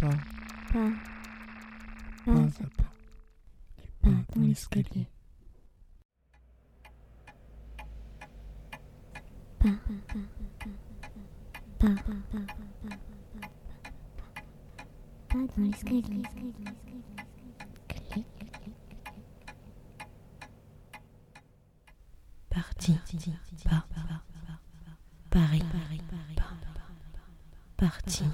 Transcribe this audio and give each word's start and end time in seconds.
Pas, 0.00 0.08
Pas, 0.72 0.90
pas 2.24 2.32
à 2.32 2.68
pas. 2.76 2.92
pas 4.02 4.10
dans 4.34 4.42
l'escalier. 4.42 5.06
Pas, 9.58 9.68
pas, 11.78 11.92
pas, 15.28 15.38
dans 15.56 15.62
l'escalier. 15.62 16.22
Clic, 17.88 18.26
Parti, 22.48 22.98
pas, 23.64 23.86
Paris, 25.30 25.62
parti, 27.76 28.24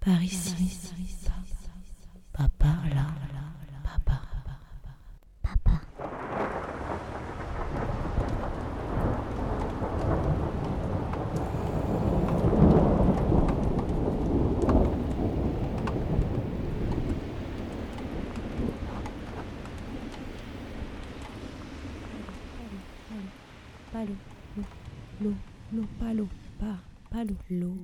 par 0.00 0.22
ici, 0.22 0.78
pas 2.32 2.48
par 2.58 2.88
là, 2.88 3.06
papa, 3.82 4.22
papa. 5.42 5.80
pas 25.98 26.12
l'eau, 26.12 26.28
pas, 27.12 27.24
l'eau, 27.24 27.36
l'eau, 27.50 27.76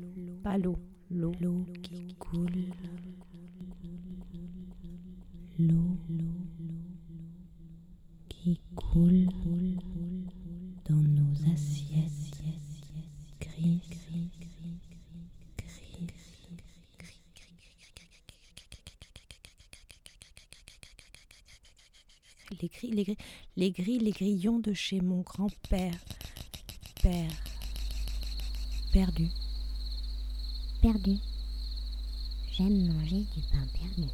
pas 0.43 0.57
l'eau, 0.57 0.79
l'eau, 1.11 1.33
l'eau 1.39 1.67
qui 1.83 2.15
coule, 2.19 2.51
l'eau, 5.59 5.99
qui 8.31 8.59
coule 8.75 9.27
dans 10.89 10.95
nos 10.95 11.53
assiettes 11.53 12.41
grises, 13.39 13.81
les 22.63 22.69
grilles, 22.71 22.95
les 23.57 23.71
grilles, 23.71 23.99
les 23.99 24.11
grillons 24.11 24.59
de 24.59 24.73
chez 24.73 25.03
mon 25.03 25.21
grand-père. 25.21 26.01
Père. 27.03 27.48
Perdu. 28.93 29.29
Perdu. 30.81 31.17
J'aime 32.53 32.87
manger 32.87 33.27
du 33.35 33.43
pain 33.53 33.67
perdu. 33.75 34.09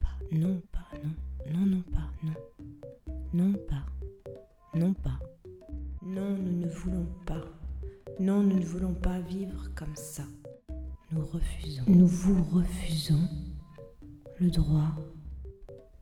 Pas, 0.00 0.16
non, 0.30 0.62
pas, 0.72 0.86
non. 1.02 1.52
Non, 1.52 1.66
non, 1.66 1.82
pas, 1.82 2.10
non. 2.22 2.34
Non, 3.32 3.52
pas. 3.68 3.84
Non, 4.78 4.94
pas. 4.94 5.18
Non, 6.02 6.36
nous 6.36 6.52
ne 6.52 6.68
voulons 6.68 7.06
pas. 7.26 7.44
Non, 8.20 8.42
nous 8.42 8.60
ne 8.60 8.64
voulons 8.64 8.94
pas 8.94 9.20
vivre 9.20 9.68
comme 9.74 9.96
ça. 9.96 10.24
Nous 11.10 11.26
refusons. 11.26 11.82
Nous 11.88 12.06
vous 12.06 12.42
refusons 12.44 13.28
le 14.38 14.50
droit. 14.50 14.94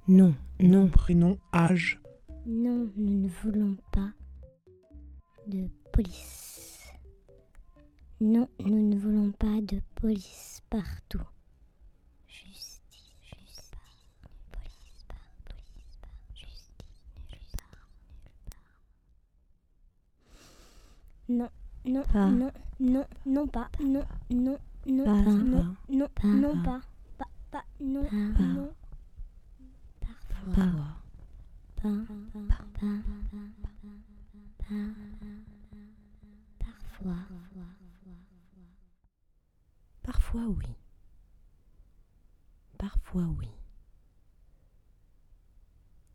Non, 0.06 0.34
non. 0.60 0.88
Prénom, 0.88 1.38
âge, 1.54 1.98
Non, 2.46 2.90
nous 2.96 3.22
ne 3.22 3.28
voulons 3.28 3.76
pas 3.90 4.10
de 5.46 5.68
police. 5.94 6.90
Non, 8.20 8.48
nous 8.64 8.88
ne 8.90 8.96
voulons 8.98 9.30
pas 9.32 9.60
de 9.60 9.80
police 9.94 10.60
partout. 10.68 11.20
Justice, 12.26 13.12
justice, 13.22 13.70
police 14.50 15.04
par, 15.06 15.16
police 15.44 15.90
par, 16.00 16.08
justice, 16.34 16.74
nulle 17.30 17.38
part, 17.56 17.88
nulle 18.10 18.40
part. 18.50 18.68
Non, 21.28 21.50
non, 21.86 22.02
Pas. 22.12 22.26
non, 22.26 22.50
non, 22.80 23.06
non 23.26 23.46
pas, 23.46 23.70
non, 23.80 24.04
non, 24.30 24.58
non, 24.86 25.04
Pas, 25.04 25.12
non, 25.22 25.62
pas, 25.62 25.94
non, 25.94 26.08
pas, 26.08 26.26
non 26.26 26.62
pas. 26.62 26.80
pas, 27.18 27.24
pas, 27.24 27.28
pas, 27.52 27.64
non, 27.80 28.02
Pas. 28.04 28.42
non. 28.42 28.74
Parfois. 30.00 30.54
Pas. 30.54 30.72
Pas, 31.82 31.90
pas, 32.32 32.40
pas, 32.40 32.56
pas, 32.78 34.74
parfois, 40.02 40.23
Parfois 40.34 40.48
oui. 40.58 40.66
Parfois 42.76 43.22
oui. 43.38 43.48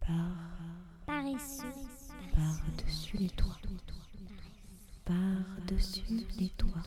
Par, 0.02 0.36
paresseux, 1.06 1.64
par-dessus 2.36 3.16
les 3.16 3.30
toits. 3.30 3.56
Par-dessus 5.06 6.04
les 6.38 6.50
toits. 6.50 6.84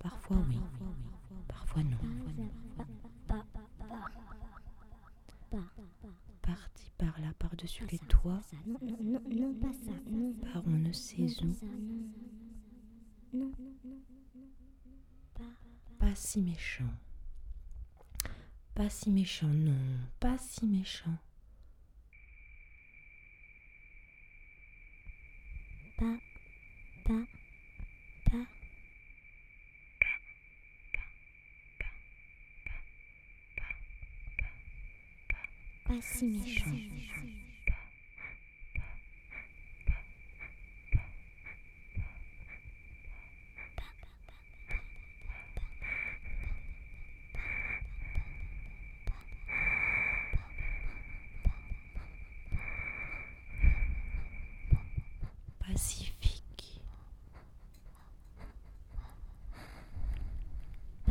Parfois 0.00 0.36
oui. 0.50 0.60
Parfois 1.48 1.82
non. 1.82 1.96
Parti 6.42 6.90
par 6.98 7.18
là, 7.22 7.32
par-dessus 7.38 7.86
les 7.90 7.98
toits. 8.00 8.42
non, 8.66 9.54
Par 10.52 10.62
on 10.66 10.70
ne 10.70 10.92
sait 10.92 11.22
où. 11.42 11.56
non, 13.32 13.50
Pas 16.12 16.16
si 16.16 16.42
méchant. 16.42 16.84
Pas 18.74 18.90
si 18.90 19.10
méchant, 19.10 19.46
non. 19.48 19.72
Pas 20.20 20.36
si 20.36 20.66
méchant. 20.66 21.16
pas, 25.96 26.18
pas, 35.86 36.00
si 36.02 36.26
méchant. 36.26 36.66
Pacifique. 55.72 56.82